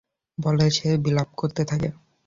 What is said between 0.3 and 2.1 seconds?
বলে সে বিলাপ করতে থাকে।